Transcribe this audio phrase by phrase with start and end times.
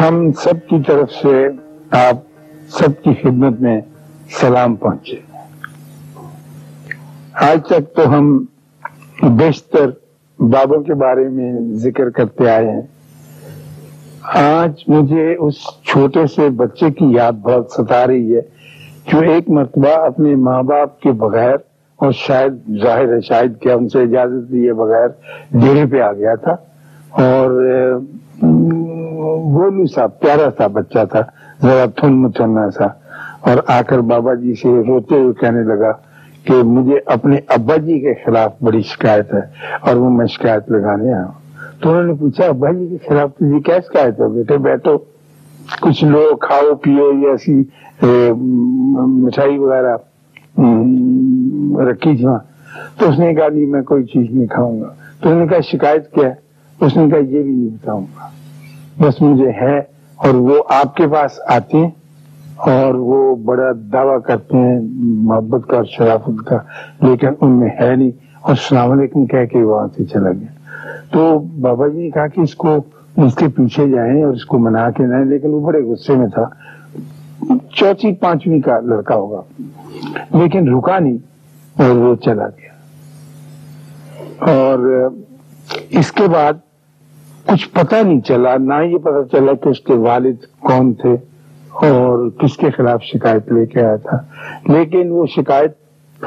[0.00, 1.48] ہم سب کی طرف سے
[1.90, 2.16] آپ
[2.68, 3.80] سب کی خدمت میں
[4.30, 5.16] سلام پہنچے۔
[7.32, 8.44] آج تک تو ہم
[9.22, 9.90] بیشتر
[10.38, 12.82] بابوں کے بارے میں ذکر کرتے آئے ہیں۔
[14.34, 18.40] آج مجھے اس چھوٹے سے بچے کی یاد بہت ستا رہی ہے
[19.06, 21.56] جو ایک مرتبہ اپنے ماں باپ کے بغیر
[21.96, 22.52] اور شاید
[22.82, 25.08] ظاہر ہے شاید کیا ان سے اجازت دیے بغیر
[25.50, 26.56] ڈیرے پہ آ گیا تھا۔
[27.10, 27.50] اور
[29.54, 31.20] گولو سا پیارا سا بچہ تھا،
[31.62, 32.86] ذرا تھن متھنا سا۔
[33.40, 35.92] اور آ کر بابا جی سے روتے ہوئے کہنے لگا
[36.44, 39.40] کہ مجھے اپنے ابا جی کے خلاف بڑی شکایت ہے
[39.80, 41.32] اور وہ میں شکایت لگانے آؤں
[41.80, 44.96] تو انہوں نے پوچھا، ابا جی کے خلاف تجھے کیا شکایت ہے؟ بیٹے، بیٹھو۔
[45.80, 47.62] کچھ لو کھاؤ، پیو یا ایسی
[49.22, 49.96] مٹھائی وغیرہ
[51.88, 52.38] رکھی تھی وہاں
[52.98, 54.88] تو اس نے کہا نہیں میں کوئی چیز نہیں کھاؤں گا۔
[55.20, 56.47] تو انہوں نے کہا، شکایت کیا ہے؟
[56.80, 58.28] اس نے کہا، یہ بھی نہیں بتاؤں گا۔
[59.00, 59.78] بس مجھے ہے
[60.16, 61.90] اور وہ آپ کے پاس آتے ہیں
[62.56, 66.56] اور وہ بڑا دعویٰ کرتے ہیں، محبت کا اور شرافت کا،
[67.02, 70.46] لیکن ان میں ہے نہیں۔ اور السلام علیکم کہہ کے وہاں سے چلا گیا۔
[71.10, 72.76] تو بابا جی نے کہا کہ اس کو
[73.16, 76.26] اس کے پیچھے جائیں اور اس کو منا کے نہ لیکن وہ بڑے غصے میں
[76.26, 76.48] تھا۔
[77.74, 79.62] چوتھی پانچویں کا لڑکا ہوگا۔
[80.38, 81.16] لیکن رکا نہیں
[81.82, 82.70] اور وہ چلا گیا۔
[84.52, 85.08] اور
[85.90, 86.52] اس کے بعد
[87.52, 91.12] کچھ پتہ نہیں چلا، نہ یہ پتہ چلا کہ اس کے والد کون تھے
[91.70, 94.16] اور کس کے خلاف شکایت لے کے آیا تھا۔
[94.72, 95.72] لیکن وہ شکایت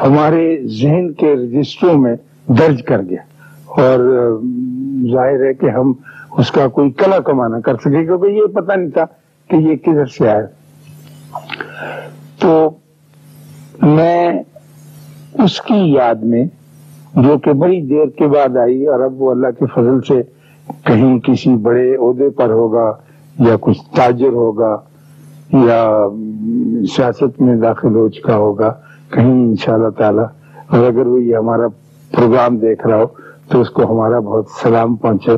[0.04, 2.16] ہمارے ذہن کے رجسٹروں میں
[2.48, 3.22] درج کر گیا۔
[3.68, 4.00] اور
[5.12, 5.94] ظاہر ہے کہ ہم
[6.38, 9.06] اس کا کوئی کلا کمانا کر سکے، کیونکہ یہ پتہ نہیں تھا
[9.48, 10.46] کہ یہ کدھر سے آیا۔
[12.40, 12.70] تو
[13.82, 14.44] میں
[15.34, 16.46] اس کی یاد میں،
[17.16, 21.20] جو کہ بڑی دیر کے بعد آئی اور اب وہ اللہ کے فضل سے کہیں
[21.20, 22.94] کسی بڑے عہدے پر ہوگا
[23.40, 24.78] یا کچھ تاجر ہوگا
[25.54, 26.08] یا
[26.96, 28.74] سیاست میں داخل ہو چکا ہوگا،
[29.10, 30.22] کہیں ان شاء اللہ تعالی۔
[30.68, 31.68] اور اگر وہ یہ ہمارا
[32.12, 33.06] پروگرام دیکھ رہا ہو،
[33.48, 35.32] تو اس کو ہمارا بہت سلام پہنچے۔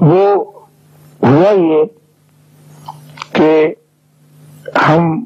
[0.00, 0.44] وہ
[1.22, 1.84] ہوا یہ
[3.32, 3.74] کہ
[4.88, 5.24] ہم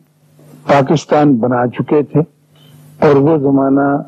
[0.66, 2.20] پاکستان بنا چکے تھے
[3.06, 4.02] اور وہ زمانہ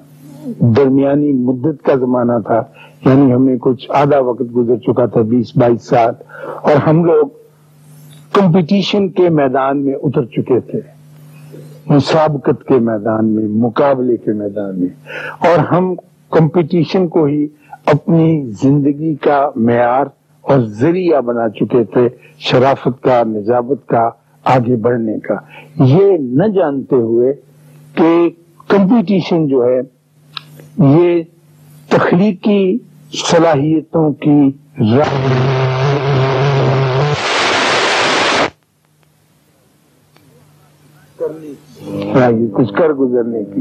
[0.59, 2.63] درمیانی مدت کا زمانہ تھا۔
[3.05, 6.15] یعنی ہمیں کچھ آدھا وقت گزر چکا تھا، بیس، بائیس سال،
[6.63, 7.29] اور ہم لوگ
[8.33, 10.81] کمپٹیشن کے میدان میں اتر چکے تھے،
[11.87, 14.89] مسابقت کے میدان میں، مقابلے کے میدان میں،
[15.49, 15.95] اور ہم
[16.33, 17.47] کمپٹیشن کو ہی
[17.87, 20.07] اپنی زندگی کا معیار
[20.45, 22.09] اور ذریعہ بنا چکے تھے،
[22.39, 24.09] شرافت کا، نجابت کا،
[24.45, 25.35] آگے بڑھنے کا۔
[25.85, 27.33] یہ نہ جانتے ہوئے
[27.95, 28.29] کہ
[28.69, 29.81] کمپٹیشن جو ہے،
[30.79, 31.23] یہ
[31.89, 32.79] تخلیقی
[33.13, 35.47] صلاحیتوں کی راہ۔
[42.53, 43.61] کچھ کر گزرنے کی۔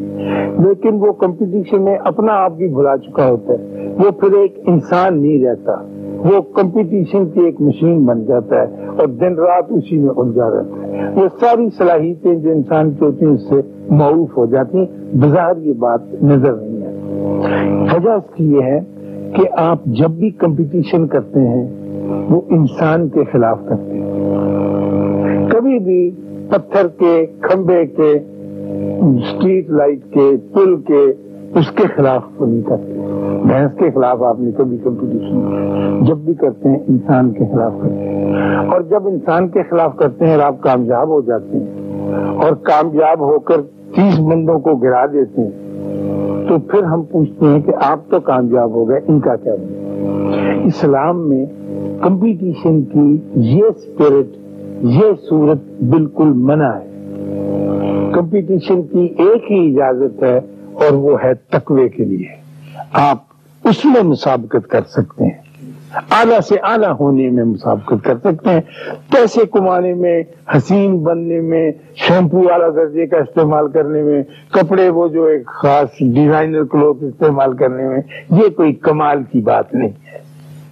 [0.64, 5.22] لیکن وہ کمپٹیشن میں اپنا آپ بھی بھلا چکا ہوتا ہے۔ وہ پھر ایک انسان
[5.22, 5.72] نہیں رہتا۔
[6.18, 10.88] وہ کمپٹیشن کی ایک مشین بن جاتا ہے اور دن رات اسی میں الجھا رہتا
[10.88, 14.86] ہے۔ وہ ساری صلاحیتیں جو انسان کی ہوتی ہیں، اس سے معروف ہو جاتی ہیں۔
[15.16, 16.75] بظاہر یہ بات نظر نہیں
[17.96, 18.80] وجہ اس کی یہ ہے
[19.36, 21.70] کہ آپ جب بھی کمپٹیشن کرتے ہیں،
[22.30, 26.12] وہ انسان کے خلاف کرتے ہیں۔ کبھی بھی
[26.50, 28.12] پتھر کے، کھمبے کے
[29.12, 31.14] اسٹریٹ لائٹ کے، پل کے،
[31.54, 32.94] اس کے خلاف تو نہیں کرتے۔
[33.44, 37.96] بھینس کے خلاف آپ نے کبھی کمپٹیشن جب بھی کرتے ہیں، انسان کے خلاف کرتے
[37.96, 41.86] ہیں۔ اور جب انسان کے خلاف کرتے ہیں اور آپ کامیاب ہو جاتے ہیں
[42.36, 43.62] اور کامیاب ہو کر
[43.96, 45.65] تیس بندوں کو گرا دیتے ہیں
[46.50, 50.62] تو پھر ہم پوچھتے ہیں کہ آپ تو کامیاب ہو گئے، ان کا کیا بنا
[50.66, 51.46] اسلام میں
[52.02, 54.38] کمپٹیشن کی یہ اسپرٹ
[54.82, 56.90] یہ صورت بالکل منع ہے۔
[58.14, 60.38] کمپٹیشن کی ایک ہی اجازت ہے
[60.74, 62.28] اور وہ ہے تقوی کے لیے۔
[62.94, 63.18] آپ
[63.64, 65.45] اس میں مسابقت کر سکتے ہیں۔
[65.96, 68.62] اعلیٰ سے اعلیٰ ہونے میں مسابقت کر سکتے ہیں۔
[69.12, 70.24] پیسے کمانے میں،
[70.58, 75.90] حسین بننے میں، شیمپو والا درجے کا استعمال کرنے میں، کپڑے وہ جو ایک خاص
[76.00, 78.02] ڈیزائنر کلوتھ استعمال کرنے میں،
[78.32, 80.26] یہ کوئی کمال کی بات نہیں ہے۔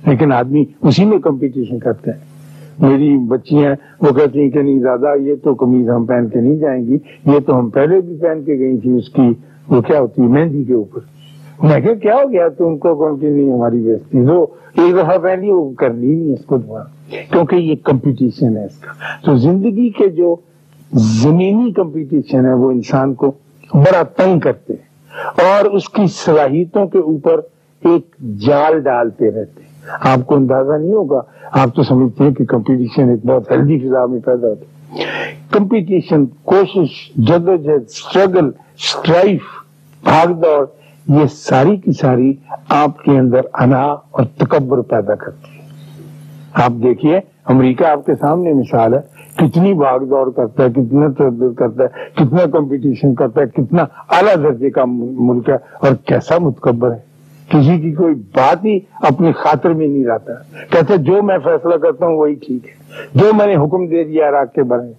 [0.10, 2.34] لیکن آدمی اسی میں کمپٹیشن کرتے ہیں
[2.80, 6.40] میری بچی ہیں، وہ کہتی ہیں کہ نہیں دادا، یہ تو کمیز ہم پہن کے
[6.40, 9.34] نہیں جائیں گی، یہ تو ہم پہلے بھی پہن کے گئی تھی اس کی
[9.68, 11.12] وہ کیا ہوتی ہے، مہندی کے اوپر۔
[11.61, 14.44] میں کہ کیا ہو گیا تم کو کون کی نہیں ہماری بیستی تو
[14.77, 16.83] ایک دفعہ پہلی وہ کرنی نہیں اس کو دوبارہ،
[17.31, 18.91] کیونکہ یہ کمپٹیشن ہے اس کا۔
[19.25, 20.35] تو زندگی کے جو
[20.94, 23.31] زمینی کمپٹیشن ہے، وہ انسان کو
[23.73, 27.41] بڑا تنگ کرتے ہیں اور اس کی صلاحیتوں کے اوپر
[27.83, 28.15] ایک
[28.45, 31.21] جال ڈالتے رہتے ہیں۔ آپ کو اندازہ نہیں ہوگا،
[31.51, 35.03] آپ تو سمجھتے ہیں کہ کمپٹیشن ایک بہت ہیلدی فضا میں پیدا ہوتا ہے۔
[35.51, 39.41] کمپٹیشن کوشش جدوجہد اسٹرگل اسٹرائف
[40.03, 40.65] بھاگ دوڑ
[41.09, 42.33] یہ ساری کی ساری
[42.69, 45.63] آپ کے اندر انا اور تکبر پیدا کرتی ہے۔
[46.53, 49.00] آپ دیکھیے، امریکہ آپ کے سامنے مثال ہے،
[49.35, 54.35] کتنی بھاگ دوڑ کرتا ہے، کتنا تردد کرتا ہے، کتنا کمپٹیشن کرتا ہے، کتنا اعلیٰ
[54.44, 57.13] درجے کا ملک ہے، اور کیسا متکبر ہے۔
[57.50, 60.33] کسی کی کوئی بات ہی اپنی خاطر میں نہیں رہتا
[60.69, 64.31] کہتے جو میں فیصلہ کرتا ہوں وہی ٹھیک ہے۔ جو میں نے حکم دے دیا
[64.31, 64.91] راک کے بڑے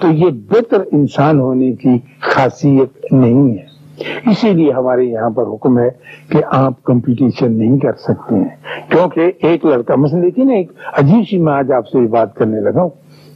[0.00, 3.67] تو یہ بہتر انسان ہونے کی خاصیت نہیں ہے۔
[4.26, 5.88] اسی لیے ہمارے یہاں پر حکم ہے
[6.30, 8.48] کہ آپ کمپٹیشن نہیں کر سکتے ہیں۔
[8.88, 12.60] کیونکہ ایک لڑکا، مثلا دیکھیے نا، ایک عجیب سی میں آج آپ سے بات کرنے
[12.60, 12.88] لگا ہوں۔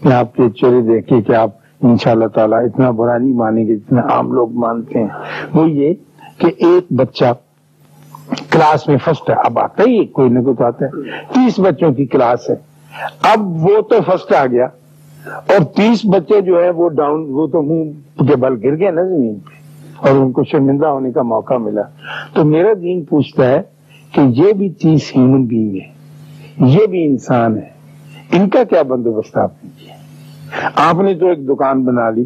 [0.02, 1.50] کہ آپ کے چہرے دیکھے کہ آپ
[1.82, 5.08] ان شاء اللہ تعالیٰ اتنا برا نہیں مانیں گے جتنا عام لوگ مانتے ہیں۔
[5.54, 5.94] وہ یہ
[6.38, 7.24] کہ ایک بچہ
[8.50, 10.90] کلاس میں فرسٹ ہے۔ اب آتا ہی کوئی نہ کوئی تو آتا ہے۔
[11.34, 12.54] تیس بچوں کی کلاس ہے۔
[13.22, 14.66] اب وہ تو فرسٹ آ گیا۔
[15.26, 17.90] اور تیس بچے جو ہیں وہ ڈاؤن وہ تو منہ
[18.28, 19.61] کے بل گر گئے نا زمین پہ۔
[20.02, 21.82] اور ان کو شرمندہ ہونے کا موقع ملا۔
[22.34, 23.62] تو میرا دین پوچھتا ہے
[24.12, 25.92] کہ یہ بھی تیس ہیومن بینگ ہے،
[26.66, 27.72] یہ بھی انسان ہے،
[28.32, 29.94] ان کا کیا بندوبست آپ نے کیا؟
[30.74, 32.24] آپ نے تو ایک دکان بنا لی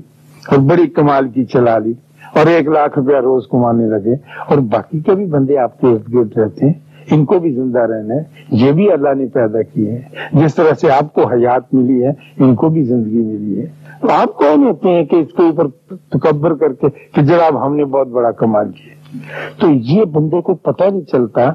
[0.48, 1.92] اور بڑی کمال کی چلا لی
[2.34, 4.14] اور ایک لاکھ روپیہ روز کمانے لگے۔
[4.48, 6.72] اور باقی کے بھی بندے آپ کے ارد گرد رہتے ہیں،
[7.10, 10.00] ان کو بھی زندہ رہنا ہے۔ یہ بھی اللہ نے پیدا کیے ہیں۔
[10.32, 14.34] جس طرح سے آپ کو حیات ملی ہے، ان کو بھی زندگی ملی ہے۔ آپ
[14.34, 15.68] کون ہوتے ہیں کہ اس کے اوپر
[16.10, 18.94] تکبر کر کے کہ جناب ہم نے بہت بڑا کمال کیا؟
[19.58, 21.50] تو یہ بندے کو پتہ نہیں چلتا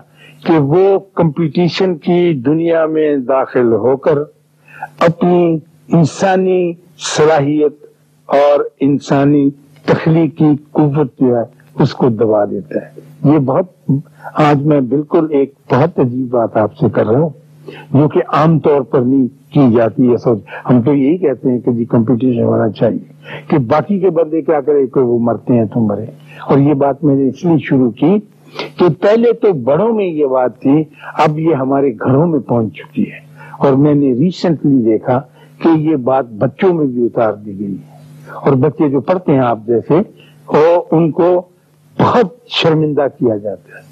[0.46, 4.18] کہ وہ کمپٹیشن کی دنیا میں داخل ہو کر
[5.00, 5.58] اپنی
[5.88, 7.86] انسانی صلاحیت
[8.26, 9.50] اور انسانی
[9.86, 11.44] تخلیقی قوت جو ہے
[11.84, 13.92] اس کو دبا دیتا ہے۔ یہ بہت
[14.34, 17.30] آج میں بالکل ایک بہت عجیب بات آپ سے کر رہا ہوں،
[17.92, 20.40] جو کہ عام طور پر نہیں کی جاتی ہے سوچ۔
[20.70, 23.14] ہم تو یہی کہتے ہیں کہ جی کمپٹیشن ہونا چاہیے
[23.48, 26.06] کہ باقی کے بندے کیا کرے کہ وہ مرتے ہیں تم مرے
[26.50, 28.16] اور یہ بات میں نے اس لیے شروع کی
[28.80, 33.04] کہ پہلے تو بڑوں میں یہ بات تھی، اب یہ ہمارے گھروں میں پہنچ چکی
[33.04, 35.22] ہے۔ اور میں نے ریسنٹلی دیکھا
[35.64, 37.92] کہ یہ بات بچوں میں بھی اتار دی گئی ہے۔
[38.36, 39.94] اور بچے جو پڑھتے ہیں آپ جیسے،
[40.48, 41.42] وہ ان کو
[42.00, 43.92] بہت شرمندہ کیا جاتا ہے۔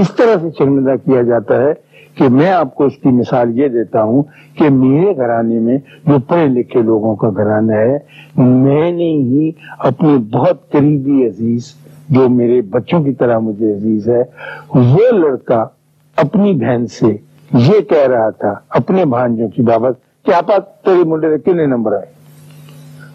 [0.00, 3.68] اس طرح سے شرمندہ کیا جاتا ہے کہ میں آپ کو اس کی مثال یہ
[3.68, 4.22] دیتا ہوں
[4.58, 7.98] کہ میرے گھرانے میں جو پڑھے لکھے لوگوں کا گھرانہ ہے،
[8.36, 11.74] میں نے ہی اپنے بہت قریبی عزیز
[12.08, 14.22] جو میرے بچوں کی طرح مجھے عزیز ہے،
[14.74, 15.66] وہ لڑکا
[16.16, 17.16] اپنی بہن سے
[17.54, 22.20] یہ کہہ رہا تھا اپنے بھانجوں کی بابت کہ آپ تیرے منڈے کتنے نمبر آئے؟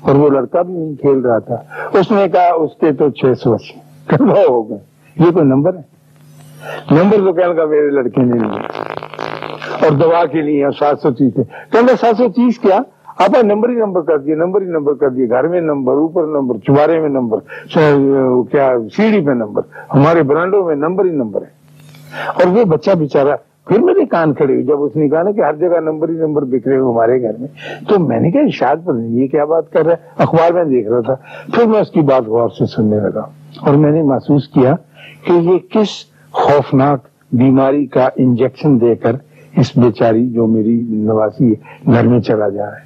[0.01, 1.55] اور وہ لڑکا بھی نہیں کھیل رہا تھا۔
[1.93, 3.53] اس نے کہا، اس کے تو چھ سو
[4.49, 4.77] ہو گئے۔
[5.19, 5.95] یہ کوئی نمبر ہے؟
[6.91, 8.84] نمبر تو کہنے کا میرے لڑکے نے نہیں۔
[9.81, 11.33] اور دوا کے لیے سات سو تیس
[11.71, 12.79] کہ سات سو تیس کیا۔
[13.19, 16.23] آپ نمبر ہی نمبر کر دیے، نمبر ہی نمبر کر دیے۔ گھر میں نمبر، اوپر
[16.23, 17.37] نمبر چبارے میں نمبر
[18.51, 19.61] کیا، سیڑھی میں نمبر۔
[19.93, 21.47] ہمارے برانڈوں میں نمبر ہی نمبر ہے۔
[22.27, 23.35] اور وہ بچہ بےچارا
[23.67, 26.13] پھر میرے کان کھڑے ہوئے۔ جب اس نے کہا نا کہ ہر جگہ نمبر ہی
[26.13, 27.47] نمبر بک رہے ہمارے گھر میں،
[27.89, 30.89] تو میں نے کہا شاید پر یہ کیا بات کر رہا ہے۔ اخبار میں دیکھ
[30.89, 31.15] رہا تھا۔
[31.55, 33.25] پھر میں اس کی بات غور سے سننے لگا۔
[33.61, 34.75] اور میں نے محسوس کیا
[35.27, 35.87] کہ یہ کس
[36.31, 36.99] خوفناک
[37.31, 39.11] بیماری کا انجیکشن دے کر
[39.55, 42.85] اس بیچاری جو میری نواسی ہے گھر میں چلا جا رہا ہے۔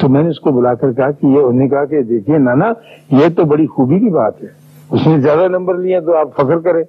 [0.00, 2.38] تو میں نے اس کو بلا کر کہا کہ یہ انہوں نے کہا کہ دیکھیے
[2.38, 2.72] نانا،
[3.10, 4.48] یہ تو بڑی خوبی کی بات ہے۔
[4.90, 6.82] اس نے زیادہ نمبر لیا تو آپ فخر کریں۔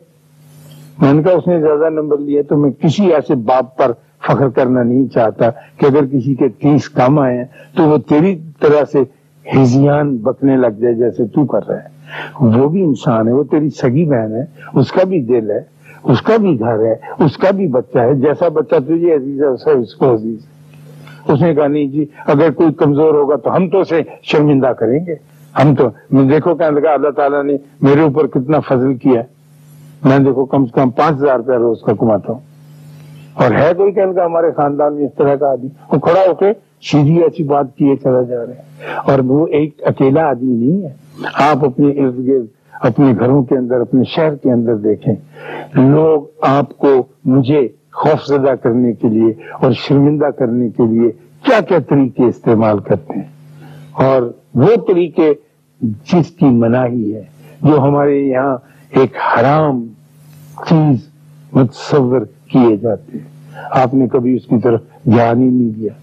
[1.02, 3.92] میں نے کہا، اس نے زیادہ نمبر لیا تو میں کسی ایسے باپ پر
[4.28, 7.46] فخر کرنا نہیں چاہتا کہ اگر کسی کے تیس کام آئے ہیں
[7.78, 9.00] تو وہ تیری طرح سے
[9.58, 11.94] ہزیان بکنے لگ جائے جیسے تو کر رہا ہے۔
[12.40, 15.60] وہ بھی انسان ہے، وہ تیری سگی بہن ہے، اس کا بھی دل ہے۔
[16.04, 16.96] اس کا بھی گھر ہے،
[17.26, 20.54] اس کا بھی بچہ ہے، جیسا بچہ تجھے عزیز ہے، ویسا اس کو عزیز ہے۔
[21.34, 25.06] اس نے کہا، نہیں جی اگر کوئی کمزور ہوگا تو ہم تو اسے شرمندہ کریں
[25.06, 25.16] گے۔
[25.64, 29.22] ہم تو دیکھو کہنے لگا، اللہ تعالیٰ نے میرے اوپر کتنا فضل کیا
[30.04, 32.40] میں دیکھو کم سے کم پانچ ہزار روپیہ روز کا کماتا ہوں۔
[33.34, 36.34] اور ہے کوئی کہنے لگا، ہمارے خاندان میں اس طرح کا آدمی۔ وہ کھڑا ہو
[36.34, 36.46] کے
[36.82, 40.94] سیدھی ایسی بات کیے چلا جا رہے ہیں۔ اور وہ ایک اکیلا آدمی نہیں ہے۔
[41.34, 42.46] آپ اپنے ارد گرد
[42.84, 45.16] اپنے گھروں کے اندر، اپنے شہر کے اندر دیکھیں۔
[45.74, 51.12] لوگ آپ کو مجھے خوف زدہ کرنے کے لیے اور شرمندہ کرنے کے لیے
[51.46, 53.28] کیا کیا طریقے استعمال کرتے ہیں؟
[53.92, 54.22] اور
[54.56, 55.34] وہ طریقے
[55.82, 57.24] جس کی مناہی ہے،
[57.62, 58.58] جو ہمارے یہاں
[58.90, 59.88] ایک حرام
[60.70, 61.10] چیز
[61.54, 62.22] متصور
[62.52, 63.34] کیے جاتے ہیں۔
[63.72, 65.94] آپ نے کبھی اس کی طرف دھیان ہی نہیں دیا۔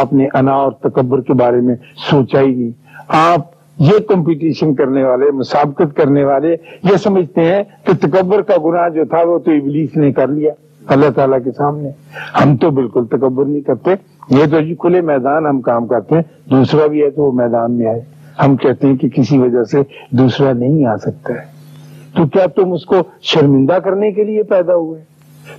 [0.00, 1.74] آپ نے انا اور تکبر کے بارے میں
[2.10, 2.70] سوچا ہی نہیں۔
[3.08, 8.88] آپ یہ کمپٹیشن کرنے والے مسابقت کرنے والے یہ سمجھتے ہیں کہ تکبر کا گناہ
[8.88, 10.52] جو تھا وہ تو ابلیس نے کر لیا،
[10.86, 11.90] اللہ تعالیٰ کے سامنے۔
[12.44, 13.90] ہم تو بالکل تکبر نہیں کرتے۔
[14.30, 17.72] یہ تو جی کھلے میدان ہم کام کرتے ہیں۔ دوسرا بھی ہے تو وہ میدان
[17.72, 18.00] میں آئے۔
[18.44, 19.78] ہم کہتے ہیں کہ کسی وجہ سے
[20.10, 21.54] دوسرا نہیں آ سکتا ہے۔
[22.16, 25.04] تو کیا تم اس کو شرمندہ کرنے کے لیے پیدا ہوئے؟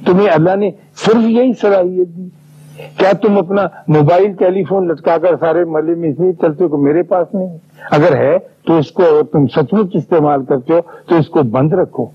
[0.05, 2.29] تمہیں اللہ نے صرف یہی صلاحیت دی
[2.77, 6.77] کیا تم اپنا موبائل ٹیلی فون لٹکا کر سارے ملے میں اس لیے چلتے ہو
[6.77, 7.57] میرے پاس نہیں
[7.91, 11.73] اگر ہے تو اس کو تم سچ مچ استعمال کرتے ہو، تو اس کو بند
[11.73, 12.05] رکھو،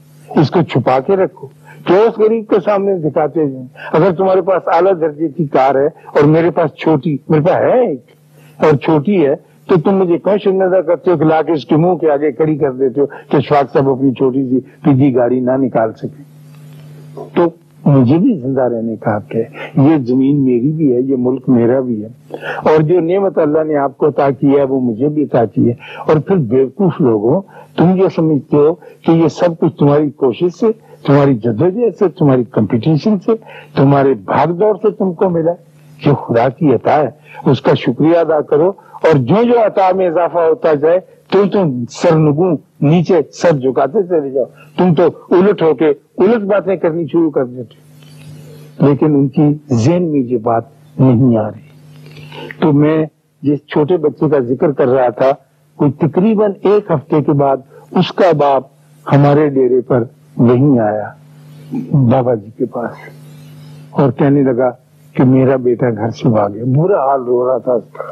[0.40, 1.46] اس کو چھپا کے رکھو
[1.86, 5.86] کیوں اس غریب کے سامنے دکھاتے ہیں۔ اگر تمہارے پاس اعلیٰ درجے کی کار ہے
[5.86, 9.34] اور میرے پاس چھوٹی، میرے پاس ہے ایک اور چھوٹی ہے،
[9.68, 12.32] تو تم مجھے کون شرمندہ کرتے ہو کہ لا کے اس کے منہ کے آگے
[12.32, 16.22] کھڑی کر دیتے ہو کہ شواق صاحب اپنی چھوٹی سی پیجی گاڑی نہ نکال سکے
[17.34, 17.48] تو
[17.84, 19.44] مجھے بھی زندہ رہنے کا حق ہے۔
[19.76, 22.08] یہ زمین میری بھی ہے، یہ ملک میرا بھی ہے۔
[22.56, 25.66] اور جو نعمت اللہ نے آپ کو عطا کی ہے، وہ مجھے بھی عطا کی
[25.66, 25.72] ہے۔
[26.06, 27.40] اور پھر بیوقوف لوگوں،
[27.76, 30.66] تم یہ سمجھتے ہو کہ یہ سب کچھ تمہاری کوشش سے،
[31.06, 33.30] تمہاری جدوجہد سے، تمہاری کمپٹیشن سے،
[33.76, 35.52] تمہارے بھاگ دور سے تم کو ملا
[36.04, 37.10] جو خدا کی عطا ہے۔
[37.50, 41.84] اس کا شکریہ ادا کرو۔ اور جو جو عطا میں اضافہ ہوتا جائے، تو تم
[41.90, 44.44] سرنگوں نیچے سر جھکاتے چلے جاؤ۔
[44.76, 47.74] تم تو الٹ ہو کے الٹ باتیں کرنی شروع کر دیتے۔
[48.86, 50.62] لیکن ان کی ذہن میں یہ بات
[50.98, 51.70] نہیں آ رہی۔
[52.60, 53.06] تو میں
[53.42, 55.30] جس چھوٹے بچے کا ذکر کر رہا تھا،
[55.76, 57.56] کوئی تقریباً ایک ہفتے کے بعد
[57.90, 58.62] اس کا باپ
[59.12, 60.04] ہمارے ڈیرے پر
[60.36, 61.10] وہیں آیا۔
[61.92, 62.90] بابا جی کے پاس۔
[63.90, 64.70] اور کہنے لگا
[65.14, 68.02] کہ میرا بیٹا گھر سے بھاگے۔ برا حال رو رہا تھا اس کا۔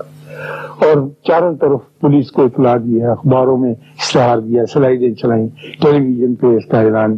[0.86, 5.48] اور چاروں طرف پولیس کو اطلاع دیا اخباروں میں اشتہار دیا سلائیڈیں چلائی
[5.82, 7.16] ٹیلی ویژن پہ اس کا اعلان۔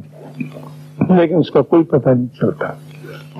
[1.09, 2.67] لیکن اس کا کوئی پتہ نہیں چلتا۔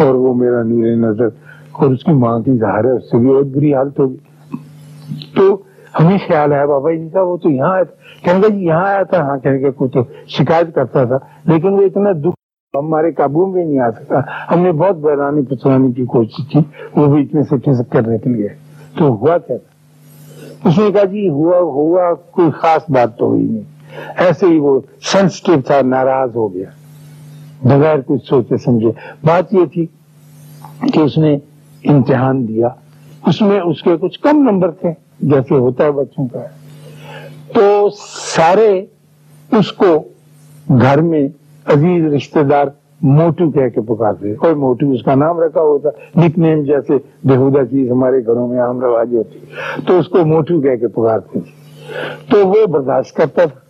[0.05, 1.27] اور وہ میرا نور نظر
[1.73, 4.17] اور اس کی ماں کی ظاہر ہے، اس سے بھی بہت بری حالت ہوگی۔
[5.37, 5.63] تو
[6.01, 8.87] ہمیں خیال ہے بابا جی کا وہ تو یہاں آیا تھا۔ کہنے کا جی یہاں
[8.87, 12.40] آیا تھا۔ ہاں کہنے کا کوئی تو شکایت کرتا تھا۔ لیکن وہ اتنا دکھ
[12.75, 16.59] ہمارے قابو میں نہیں آ سکا۔ ہم نے بہت بہرانی پچھوانے کی کوشش کی،
[16.97, 18.49] وہ بھی اتنے سے کھسک کرنے کے لیے۔
[18.99, 23.43] تو ہوا کیا تھا؟ اس نے کہا جی ہوا ہوا کوئی خاص بات تو ہوئی
[23.43, 23.63] نہیں۔
[24.17, 26.71] ایسے ہی وہ سینسٹیو تھا، ناراض ہو گیا۔
[27.63, 28.91] بغیر کچھ سوچے سمجھے۔
[29.25, 29.87] بات یہ تھی
[30.95, 31.39] کہ اس نے
[31.85, 32.69] امتحان دیا۔
[33.27, 36.39] اس میں اس کے کچھ کم نمبر تھے، جیسے ہوتا ہے بچوں کا۔
[37.55, 37.89] تو
[38.37, 38.87] سارے
[39.53, 40.03] اس کو
[40.69, 41.29] گھر میں
[41.75, 42.67] عزیز رشتہ دار
[43.03, 46.93] موٹو کہہ کے پکارتے کوئی موٹو اس کا نام رکھا ہوتا، نک نیم جیسے
[47.25, 49.39] بےحدہ چیز ہمارے گھروں میں عام رواج ہوتی۔
[49.87, 51.51] تو اس کو موٹو کہہ کے پکارتے تھے
[52.31, 53.61] تو وہ برداشت کرتا تھا۔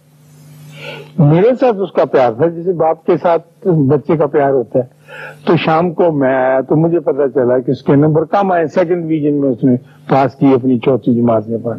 [1.24, 5.00] میرے ساتھ اس کا پیار تھا، جیسے باپ کے ساتھ بچے کا پیار ہوتا ہے۔
[5.46, 8.66] تو شام کو میں آیا تو مجھے پتا چلا کہ اس کے نمبر کم آئے
[8.66, 9.76] سیکنڈ ڈویژن میں اس نے
[10.08, 11.78] پاس کی اپنی چوتھی جماعت میں پڑھ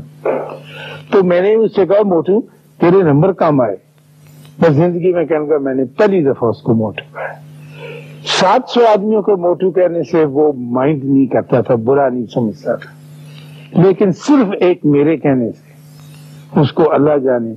[1.11, 2.41] تو میں نے اس سے کہا، موٹو،
[2.79, 3.90] تیرے نمبر کم آئے۔
[4.59, 7.51] بس زندگی میں کہنے کا میں نے پہلی دفعہ اس کو موٹو کہا
[8.25, 12.75] سات سو آدمیوں کو موٹو کہنے سے وہ مائنڈ نہیں کرتا تھا، برا نہیں سمجھتا
[12.75, 12.91] تھا۔
[13.81, 15.71] لیکن صرف ایک میرے کہنے سے،
[16.59, 17.53] اس کو اللہ جانے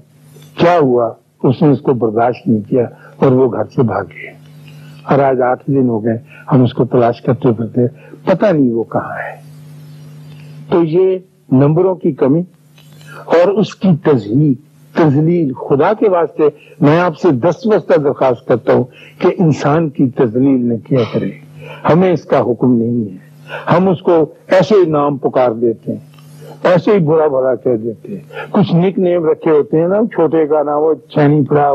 [0.54, 2.86] کیا ہوا، اس نے اس کو برداشت نہیں کیا
[3.16, 4.32] اور وہ گھر سے بھاگ گئے۔
[5.02, 6.18] اور آج آٹھ دن ہو گئے،
[6.52, 7.80] ہم اس کو تلاش کرتے پھرتے
[8.24, 9.44] پتہ نہیں وہ کہاں ہے۔
[10.70, 11.18] تو یہ
[11.52, 12.42] نمبروں کی کمی
[13.24, 14.54] اور اس کی تجہیل
[14.94, 16.48] تزلیل خدا کے واسطے
[16.80, 18.84] میں آپ سے دس وقت درخواست کرتا ہوں
[19.18, 21.30] کہ انسان کی تزلیل نہ کیا کرے۔
[21.92, 23.24] ہمیں اس کا حکم نہیں ہے۔
[23.76, 24.12] ہم اس کو
[24.46, 25.98] ایسے ہی نام پکار دیتے ہیں،
[26.62, 28.20] ایسے ہی برا بھرا کہہ دیتے ہیں۔
[28.50, 31.74] کچھ نک نیم رکھے ہوتے ہیں نا، چھوٹے کا نام، وہ چینی پڑا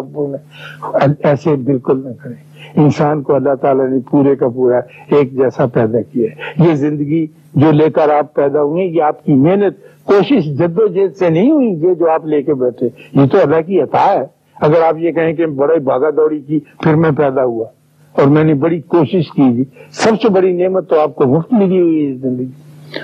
[1.23, 4.77] ایسے بالکل نہ کریں۔ انسان کو اللہ تعالیٰ نے پورے کا پورا
[5.11, 9.25] ایک جیسا پیدا کیا ہے۔ یہ زندگی جو لے کر آپ پیدا ہوئے یہ آپ
[9.25, 9.77] کی محنت
[10.09, 13.37] کوشش جد و جہد سے نہیں ہوئی یہ جو آپ لے کے بیٹھے۔ یہ تو
[13.41, 14.25] اللہ کی عطا ہے۔
[14.61, 17.65] اگر آپ یہ کہیں کہ بڑے بھاگا دوڑی کی، پھر میں پیدا ہوا۔
[18.11, 21.53] اور میں نے بڑی کوشش کی۔ تھی سب سے بڑی نعمت تو آپ کو مفت
[21.53, 22.51] ملی ہوئی ہے زندگی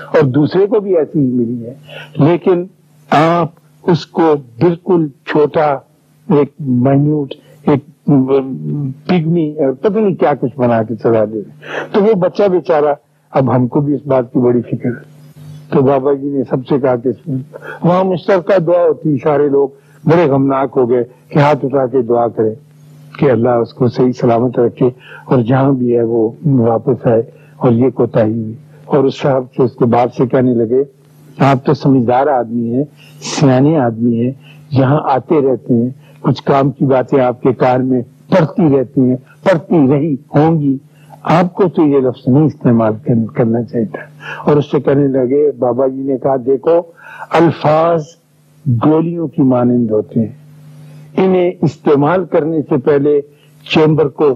[0.06, 1.74] اور دوسرے کو بھی ایسی ہی ملی ہے۔
[2.16, 2.64] لیکن
[3.10, 3.48] آپ
[3.82, 5.74] اس کو بالکل چھوٹا،
[6.30, 7.34] ایک مائنیوٹ
[7.66, 7.80] ایک
[9.06, 11.40] پگنی پتہ نہیں کیا کچھ بنا کے چلا دے
[11.92, 12.94] تو وہ بچہ بیچارہ
[13.30, 15.15] اب ہم کو بھی اس بات کی بڑی فکر ہے۔
[15.72, 17.10] تو بابا جی نے سب سے کہا کہ
[17.84, 19.68] وہاں مشترکہ دعا ہوتی، سارے لوگ
[20.04, 22.54] بڑے غمناک ہو گئے کہ ہاتھ اٹھا کے دعا کرے
[23.18, 24.90] کہ اللہ اس کو صحیح سلامت رکھے
[25.24, 27.22] اور جہاں بھی ہے وہ واپس آئے
[27.56, 28.54] اور یہ کوتا ہوئی۔
[28.84, 30.82] اور اس صاحب سے اس کے باپ سے کہنے لگے،
[31.38, 32.84] آپ تو سمجھدار آدمی ہیں،
[33.20, 34.32] سیانے آدمی ہیں،
[34.70, 39.16] یہاں آتے رہتے ہیں، کچھ کام کی باتیں آپ کے کار میں پڑھتی رہتی ہیں
[39.42, 40.76] پڑھتی رہی ہوں گی۔
[41.22, 42.92] آپ کو تو یہ لفظ نہیں استعمال
[43.34, 46.82] کرنا چاہیے اور اس سے کہنے لگے، بابا جی نے کہا، دیکھو،
[47.30, 48.04] الفاظ
[48.86, 50.32] گولیوں کی مانند ہوتے ہیں۔
[51.16, 53.20] انہیں استعمال کرنے سے پہلے
[53.70, 54.34] چیمبر کو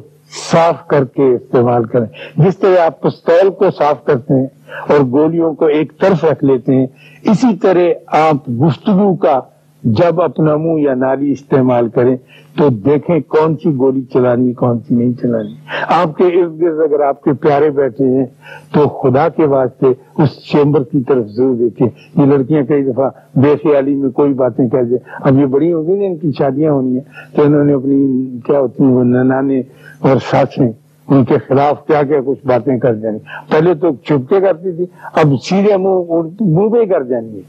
[0.53, 2.07] صاف کر کے استعمال کریں۔
[2.37, 4.47] جس طرح آپ پستول کو صاف کرتے ہیں
[4.89, 6.87] اور گولیوں کو ایک طرف رکھ لیتے ہیں،
[7.23, 9.41] اسی طرح آپ گفتگو کا
[9.85, 12.17] جب اپنا منہ یا نالی استعمال کریں
[12.59, 15.55] تو دیکھیں کون سی گولی چلانی، کون سی نہیں چلانی۔
[15.89, 18.27] آپ کے ارد گرد اگر آپ کے پیارے بیٹھے ہیں
[18.75, 19.87] تو خدا کے واسطے
[20.23, 24.69] اس چیمبر کی طرف ضرور دیکھیں۔ یہ لڑکیاں کئی دفعہ بے خیالی میں کوئی باتیں
[24.69, 27.73] کہہ دیں۔ اب یہ بڑی ہوگی نا، ان کی شادیاں ہونی ہیں۔ تو انہوں نے
[27.73, 29.63] اپنی کیا ہوتی ہیں، وہ ننانے
[29.99, 30.73] اور ساسیں
[31.09, 33.19] ان کے خلاف کیا کیا کچھ باتیں کر جانی۔
[33.51, 37.41] پہلے تو چھپکے کرتی تھی، اب سیدھے منہ منہ پہ کر جانی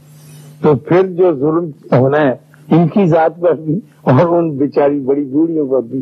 [0.62, 2.36] تو پھر جو ظلم ہونا ہے،
[2.72, 6.02] ان کی ذات پر بھی اور ان بیچاری بڑی بوڑھیوں پر بھی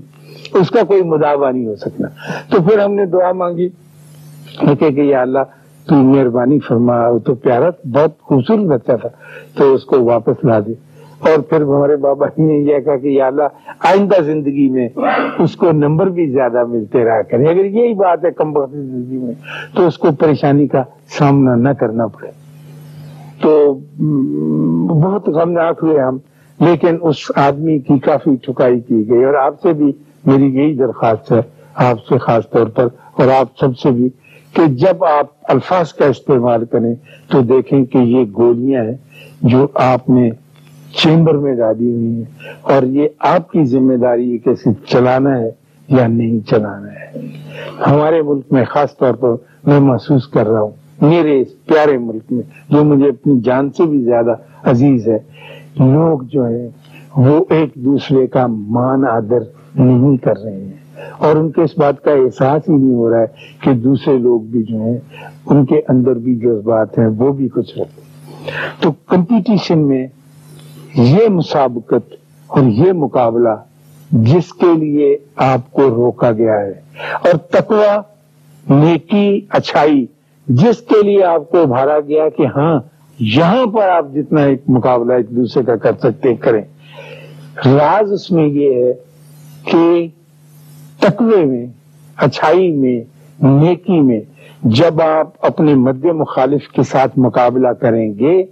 [0.53, 2.07] اس کا کوئی مداوع نہیں ہو سکنا۔
[2.51, 3.69] تو پھر ہم نے دعا مانگی۔
[4.79, 5.39] کہ یا اللہ،
[5.85, 9.09] تو مہربانی فرما، تو پیارا، بہت خوبصورت بچہ تھا،
[9.55, 10.73] تو اس کو واپس لا دے۔
[11.19, 13.43] اور پھر ہمارے بابا جی نے یہ کہا کہ یا اللہ،
[13.79, 14.89] آئندہ زندگی میں
[15.39, 19.17] اس کو نمبر بھی زیادہ ملتے رہا کریں۔ اگر یہی بات ہے کم وقت زندگی
[19.17, 19.33] میں،
[19.75, 22.48] تو اس کو پریشانی کا سامنا نہ کرنا پڑے۔
[23.41, 23.73] تو
[24.89, 26.17] بہت غمناک ہوئے ہم،
[26.59, 29.91] لیکن اس آدمی کی کافی چکائی کی گئی اور آپ سے بھی
[30.25, 31.41] میری یہی درخواست ہے،
[31.87, 34.09] آپ سے خاص طور پر اور آپ سب سے بھی
[34.53, 36.93] کہ جب آپ الفاظ کا استعمال کریں
[37.31, 38.97] تو دیکھیں کہ یہ گولیاں ہیں
[39.41, 40.29] جو آپ نے
[40.93, 45.37] چیمبر میں ڈالی ہوئی ہیں اور یہ آپ کی ذمہ داری ہے کہ صرف چلانا
[45.39, 45.49] ہے
[45.89, 47.27] یا نہیں چلانا ہے۔
[47.87, 52.31] ہمارے ملک میں خاص طور پر میں محسوس کر رہا ہوں میرے اس پیارے ملک
[52.31, 55.17] میں، جو مجھے اپنی جان سے بھی زیادہ عزیز ہے،
[55.79, 56.69] لوگ جو ہے
[57.17, 59.39] وہ ایک دوسرے کا مان آدر
[59.75, 60.73] نہیں کر رہے ہیں۔
[61.17, 63.25] اور ان کے اس بات کا احساس ہی نہیں ہو رہا ہے
[63.59, 64.97] کہ دوسرے لوگ بھی جو ہیں،
[65.45, 68.01] ان کے اندر بھی جذبات ہیں وہ بھی کچھ رکھتے
[68.79, 70.07] تو کمپٹیشن میں
[70.95, 72.13] یہ مسابقت
[72.47, 73.55] اور یہ مقابلہ
[74.11, 76.73] جس کے لیے آپ کو روکا گیا ہے۔
[77.23, 77.99] اور تقوی
[78.69, 80.05] نیکی اچھائی
[80.49, 82.79] جس کے لیے آپ کو ابھارا گیا کہ ہاں
[83.19, 86.61] یہاں پر آپ جتنا ایک مقابلہ ایک دوسرے کا کر سکتے، کریں۔
[87.65, 88.93] راز اس میں یہ ہے
[89.63, 90.07] کہ
[90.99, 91.65] تقوی میں،
[92.17, 92.99] اچھائی میں،
[93.39, 94.19] نیکی میں،
[94.63, 98.43] جب آپ اپنے مد مخالف کے ساتھ مقابلہ کریں گے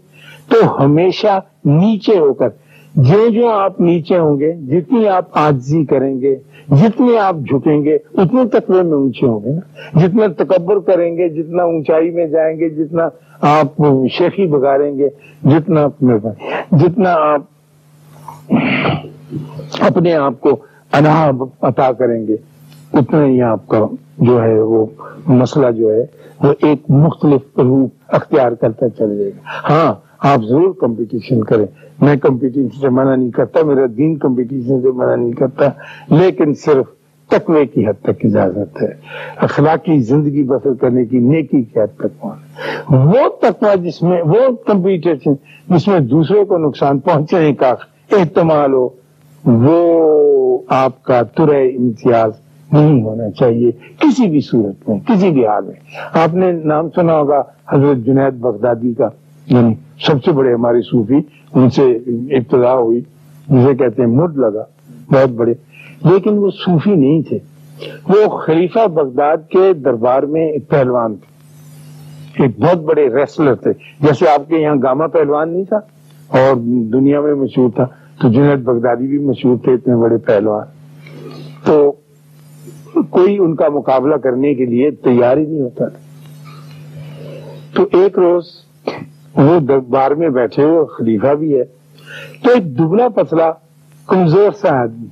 [0.47, 2.49] تو ہمیشہ نیچے ہو کر
[2.97, 6.35] جو جو آپ نیچے ہوں گے، جتنی آپ آجزی کریں گے
[6.79, 11.27] جتنے آپ جھکیں گے اتنے تقوی میں اونچے ہوں گے نا۔ جتنا تکبر کریں گے،
[11.29, 13.07] جتنا اونچائی میں جائیں گے، جتنا
[13.41, 13.81] آپ
[14.11, 15.09] شیخی بگاریں گے،
[15.43, 15.87] جتنا
[16.71, 17.41] جتنا آپ
[19.81, 20.55] اپنے آپ کو
[20.93, 21.29] انا
[21.61, 22.35] عطا کریں گے،
[22.93, 23.85] اتنا ہی آپ کا
[24.17, 24.85] جو ہے وہ
[25.27, 26.05] مسئلہ جو ہے
[26.43, 31.65] وہ ایک مختلف روپ اختیار کرتا چل جائے گا۔ ہاں آپ ضرور کمپٹیشن کریں۔
[32.01, 35.65] میں کمپٹیشن سے منع نہیں کرتا، میرا دین کمپٹیشن سے منع نہیں کرتا،
[36.09, 36.85] لیکن صرف
[37.27, 38.87] تقوی کی حد تک اجازت ہے۔
[39.37, 42.25] اخلاقی زندگی بسر کرنے کی نیکی کی حد تک
[42.89, 45.33] وہ تقوی جس میں، وہ کمپٹیشن
[45.69, 47.69] جس میں دوسرے کو نقصان پہنچنے کا
[48.11, 48.89] احتمال ہو،
[49.45, 52.31] وہ آپ کا ترے امتیاز
[52.71, 55.73] نہیں ہونا چاہیے۔ کسی بھی صورت میں، کسی بھی حال میں۔
[56.13, 59.09] آپ نے نام سنا ہوگا حضرت جنید بغدادی کا۔
[59.47, 59.73] یعنی
[60.05, 61.15] سب سے بڑے ہمارے صوفی،
[61.53, 61.95] ان سے
[62.37, 63.01] ابتدا ہوئی۔
[63.47, 64.63] جسے کہتے ہیں مڈ لگا،
[65.11, 65.53] بہت بڑے۔
[66.05, 67.39] لیکن وہ صوفی نہیں تھے۔
[68.09, 71.37] وہ خلیفہ بغداد کے دربار میں ایک پہلوان تھے۔
[72.43, 75.79] ایک بہت بڑے ریسلر تھے۔ جیسے آپ کے یہاں گاما پہلوان نہیں تھا
[76.27, 77.85] اور دنیا میں مشہور تھا،
[78.21, 80.67] تو جنید بغدادی بھی مشہور تھے، اتنے بڑے پہلوان۔
[81.65, 81.93] تو
[83.03, 85.97] کوئی ان کا مقابلہ کرنے کے لیے تیار ہی نہیں ہوتا تھا۔
[87.75, 88.43] تو ایک روز
[89.35, 91.63] وہ دربار میں بیٹھے ہوئے، خلیفہ بھی ہے،
[92.43, 93.51] تو ایک دبلا پتلا
[94.07, 95.07] کمزور سا آدمی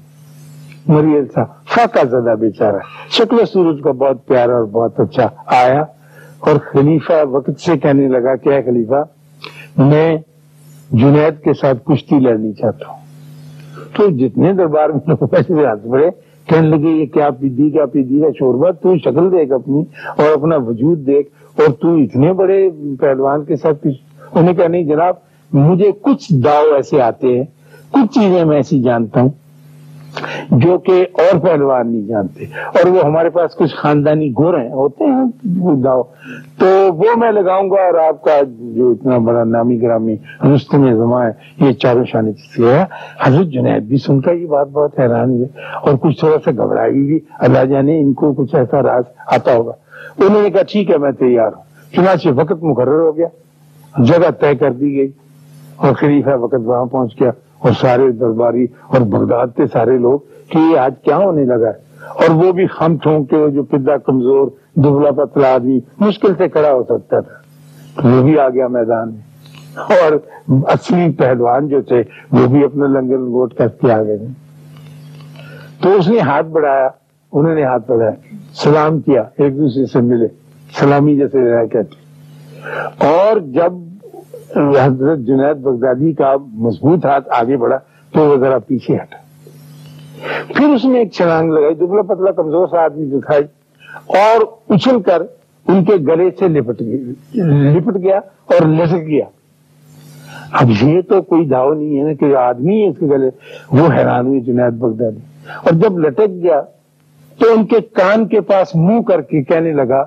[0.88, 5.84] مریل سا فاقہ زدہ بیچارہ۔ شکل سورج کا بہت پیارا اور بہت اچھا آیا۔
[6.40, 9.04] اور خلیفہ وقت سے کہنے لگا کہ خلیفہ،
[9.78, 10.18] میں
[10.92, 13.00] جنید کے ساتھ کشتی لڑنی چاہتا ہوں۔
[13.94, 16.10] تو جتنے دربار میں لوگ ہاتھ بڑے
[16.50, 19.84] کہنے لگے، یہ کیا پیدی کیا پیدی کا شوربہ تو شکل دیکھ اپنی
[20.18, 22.60] اور اپنا وجود دیکھ اور تو اتنے بڑے
[23.00, 23.88] پہلوان کے ساتھ
[24.32, 25.16] انہیں کہا، نہیں جناب،
[25.52, 27.46] مجھے کچھ داؤ ایسے آتے ہیں،
[27.92, 29.30] کچھ چیزیں میں ایسی جانتا ہوں
[30.52, 35.04] جو کہ اور پہلوان نہیں جانتے۔ اور وہ ہمارے پاس کچھ خاندانی گور ہیں، ہوتے
[35.04, 35.24] ہیں
[35.76, 36.02] داؤ۔
[36.60, 40.16] تو وہ میں لگاؤں گا اور آپ کا جو اتنا بڑا نامی گرامی
[40.56, 42.86] رستم زماں ہے، یہ چاروں شانی سے ہے۔
[43.22, 45.46] حضرت جنید بھی سن کر یہ بات بہت حیران ہوئی
[45.82, 49.72] اور کچھ تھوڑا سا گھبرائی بھی اللہ جانے ان کو کچھ ایسا راز آتا ہوگا۔
[50.26, 53.28] انہوں نے کہا، ٹھیک ہے، میں تیار ہوں۔ چنانچہ وقت مقرر ہو گیا۔
[53.98, 55.12] جگہ طے کر دی گئی۔
[55.76, 60.58] اور خلیفہ وقت وہاں پہنچ گیا۔ اور سارے درباری اور بغداد کے سارے لوگ کہ
[60.58, 64.48] یہ آج کیا ہونے لگا ہے؟ اور وہ بھی ہم ٹھونک کے جو پدا کمزور،
[64.76, 67.34] دبلا پتلا آدمی مشکل سے کھڑا ہو سکتا تھا۔
[68.08, 69.22] وہ بھی آ گیا میدان میں۔
[69.78, 70.12] اور
[70.68, 74.18] اصلی پہلوان جو تھے، وہ بھی اپنا لنگر لنگوٹ کر کے آ گئے۔
[75.82, 76.90] تو اس نے ہاتھ بڑھایا،
[77.34, 78.12] انہوں نے ہاتھ بڑھایا۔
[78.54, 80.28] سلام کیا، ایک دوسرے سے ملے۔
[80.80, 81.38] سلامی جیسے
[81.72, 81.96] کہتے
[83.08, 83.74] اور جب
[84.56, 87.78] حضرت جنید بغدادی کا مضبوط ہاتھ آگے بڑھا،
[88.12, 89.18] تو وہ ذرا پیچھے ہٹا۔
[90.56, 93.44] پھر اس نے ایک چھلانگ لگائی، دبلا پتلا کمزور سا آدمی دکھائی
[94.08, 95.22] اور اچھل کر
[95.68, 97.12] ان کے گلے سے لپٹ گیا
[97.74, 99.26] لپٹ گیا اور لسک گیا۔
[100.52, 103.30] اب یہ تو کوئی داؤ نہیں ہے نا کہ آدمی ہے اس کے گلے،
[103.72, 105.20] وہ حیران ہوئی جنید بغدادی۔
[105.64, 106.62] اور جب لٹک گیا،
[107.38, 110.04] تو ان کے کان کے پاس منہ کر کے کہنے لگا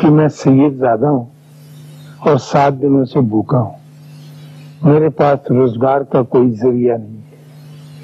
[0.00, 1.24] کہ میں سید زیادہ ہوں۔
[2.26, 3.78] اور سات دنوں سے بھوکا ہوں۔
[4.82, 7.20] میرے پاس روزگار کا کوئی ذریعہ نہیں۔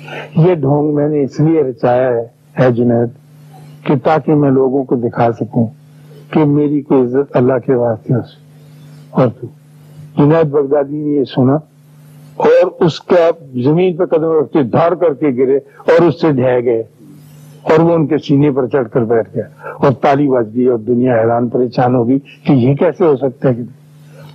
[0.06, 2.10] ہے یہ ڈھونگ میں نے اس لیے رچایا
[2.58, 3.08] ہے جنید،
[3.86, 5.66] کہ تاکہ میں لوگوں کو دکھا سکوں
[6.32, 8.20] کہ میری کوئی عزت اللہ کے واسطے ہو
[9.10, 9.46] اور تو،
[10.16, 11.56] جنید بغدادی نے یہ سنا،
[12.36, 13.30] اور اس کا
[13.64, 16.82] زمین پہ قدم رکھتے دھار کر کے گرے اور اس سے ڈھہ گئے،
[17.62, 20.78] اور وہ ان کے سینے پر چڑھ کر بیٹھ گیا اور تالی بج گئی اور
[20.86, 23.62] دنیا حیران پریشان ہوگی کہ یہ کیسے ہو سکتا ہے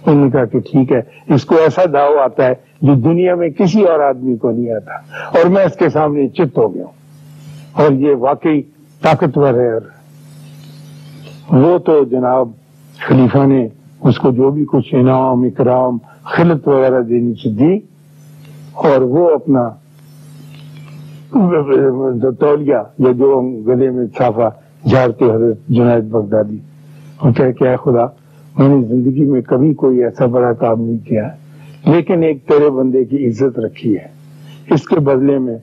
[0.05, 3.49] انہوں نے کہا کہ ٹھیک ہے، اس کو ایسا داؤ آتا ہے جو دنیا میں
[3.49, 4.93] کسی اور آدمی کو نہیں آتا۔
[5.39, 6.91] اور میں اس کے سامنے چت ہو گیا ہوں۔
[7.73, 8.61] اور یہ واقعی
[9.01, 9.83] طاقتور ہے۔ اور
[11.51, 12.49] وہ تو جناب
[13.07, 13.67] خلیفہ نے
[14.01, 17.79] اس کو جو بھی کچھ انعام، اکرام، خلط وغیرہ دینی سے دی،
[18.73, 19.69] اور وہ اپنا
[22.39, 24.49] تولیا یا جو گلے میں چھاپا،
[24.89, 26.57] جھاڑتے حضرت جنید بغدادی۔
[27.17, 28.22] اور کہ خدا
[28.57, 31.29] میں نے زندگی میں کبھی کوئی ایسا بڑا کام نہیں کیا۔
[31.85, 34.07] لیکن ایک تیرے بندے کی عزت رکھی ہے۔
[34.73, 35.57] اس کے بدلے میں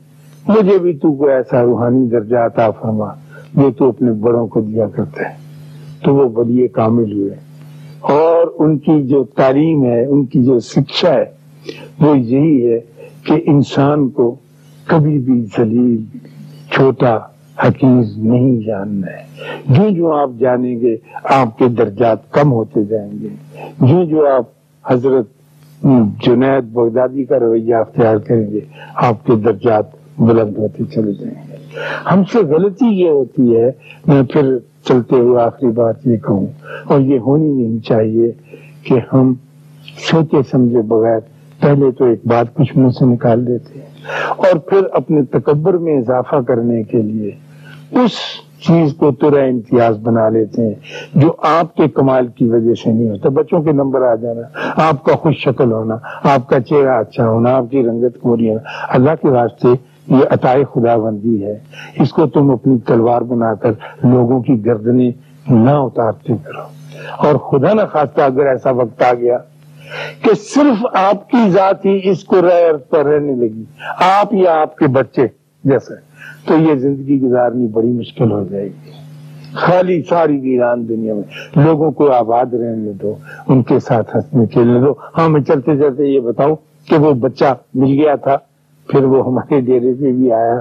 [0.48, 3.12] مجھے بھی تو کو ایسا روحانی درجہ عطا فرما
[3.54, 5.34] جو تو اپنے بڑوں کو دیا کرتا ہے
[6.04, 7.34] تو وہ بڑی کامل ہوئے۔
[8.00, 11.24] اور ان کی جو تعلیم ہے، ان کی جو شکشا ہے،
[12.00, 12.80] وہ یہی ہے
[13.24, 14.34] کہ انسان کو
[14.84, 16.18] کبھی بھی ذلیل،
[16.72, 17.18] چھوٹا
[17.64, 20.96] حقیز نہیں جاننا ہے۔ جو جو آپ جانیں گے،
[21.30, 23.28] آپ کے درجات کم ہوتے جائیں گے۔
[23.80, 24.44] جو جو آپ
[24.84, 25.28] حضرت
[26.24, 28.60] جنید بغدادی کا رویہ اختیار کریں گے،
[29.08, 29.84] آپ کے درجات
[30.18, 31.56] بلند ہوتے چلے جائیں گے۔
[32.10, 33.70] ہم سے غلطی یہ ہوتی ہے،
[34.06, 34.56] میں پھر
[34.88, 36.46] چلتے ہوئے آخری بات یہ کہوں،
[36.84, 38.30] اور یہ ہونی نہیں چاہیے
[38.84, 39.32] کہ ہم
[40.10, 41.18] سوچے سمجھے بغیر
[41.60, 43.88] پہلے تو ایک بات کچھ منہ سے نکال دیتے ہیں،
[44.36, 47.30] اور پھر اپنے تکبر میں اضافہ کرنے کے لیے
[47.92, 48.10] اس
[48.66, 50.74] چیز کو ترا امتیاز بنا لیتے ہیں
[51.14, 55.04] جو آپ کے کمال کی وجہ سے نہیں ہوتا۔ بچوں کے نمبر آ جانا، آپ
[55.04, 59.10] کا خوش شکل ہونا، آپ کا چہرہ اچھا ہونا، آپ کی رنگت کوری ہونا۔ اللہ
[59.22, 59.68] کے واسطے
[60.08, 61.58] یہ عطائے خدا بندی ہے۔
[62.00, 63.70] اس کو تم اپنی تلوار بنا کر
[64.04, 65.10] لوگوں کی گردنیں
[65.48, 66.62] نہ اتارتے کرو۔
[67.16, 69.38] اور خدا نہ خاصہ اگر ایسا وقت آ گیا
[70.22, 72.36] کہ صرف آپ کی ذات ہی اس کو
[72.88, 73.64] پر رہنے لگی،
[74.18, 75.26] آپ یا آپ کے بچے
[75.64, 76.09] جیسے۔
[76.46, 78.98] تو یہ زندگی گزارنی بڑی مشکل ہو جائے گی۔
[79.54, 83.14] خالی ساری ویران دنیا میں لوگوں کو آباد رہنے دو،
[83.48, 86.56] ان کے ساتھ ہنسنے کھیلنے دو۔ ہاں میں چلتے چلتے یہ بتاؤں
[86.88, 88.36] کہ وہ بچہ مل گیا تھا،
[88.88, 90.58] پھر وہ ہمارے ڈیرے پہ بھی آیا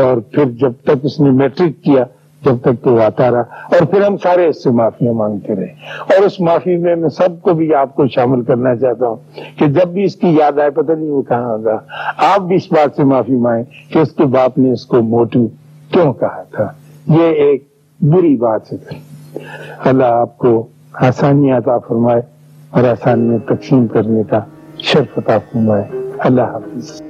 [0.00, 2.04] اور پھر جب تک اس نے میٹرک کیا
[2.44, 6.22] جب تک تو آتا رہا۔ اور پھر ہم سارے اس سے معافیاں مانگتے رہے۔ اور
[6.22, 9.16] اس معافی میں میں سب کو بھی آپ کو شامل کرنا چاہتا ہوں
[9.58, 11.78] کہ جب بھی اس کی یاد آئے، پتہ نہیں وہ کہاں ہوگا
[12.16, 15.46] آپ بھی اس بات سے معافی مانگیں کہ اس کے باپ نے اس کو موٹو
[15.92, 16.72] کیوں کہا تھا؟
[17.06, 17.64] یہ ایک
[18.00, 18.76] بری بات ہے۔
[19.84, 22.22] اللہ آپ کو آسانی عطا فرمائے
[22.70, 24.40] اور آسانی تقسیم کرنے کا
[24.78, 25.84] شرف عطا فرمائے۔
[26.18, 27.02] اللہ حافظ۔